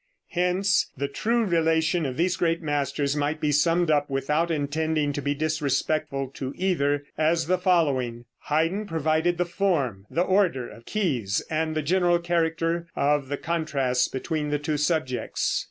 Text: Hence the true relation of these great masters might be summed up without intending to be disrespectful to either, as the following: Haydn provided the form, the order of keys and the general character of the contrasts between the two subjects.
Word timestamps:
Hence 0.29 0.87
the 0.97 1.07
true 1.07 1.45
relation 1.45 2.07
of 2.07 2.17
these 2.17 2.35
great 2.35 2.59
masters 2.63 3.15
might 3.15 3.39
be 3.39 3.51
summed 3.51 3.91
up 3.91 4.09
without 4.09 4.49
intending 4.49 5.13
to 5.13 5.21
be 5.21 5.35
disrespectful 5.35 6.29
to 6.33 6.55
either, 6.57 7.03
as 7.19 7.45
the 7.45 7.59
following: 7.59 8.25
Haydn 8.47 8.87
provided 8.87 9.37
the 9.37 9.45
form, 9.45 10.07
the 10.09 10.23
order 10.23 10.67
of 10.67 10.85
keys 10.87 11.43
and 11.51 11.75
the 11.75 11.83
general 11.83 12.17
character 12.17 12.87
of 12.95 13.27
the 13.29 13.37
contrasts 13.37 14.07
between 14.07 14.49
the 14.49 14.57
two 14.57 14.77
subjects. 14.77 15.59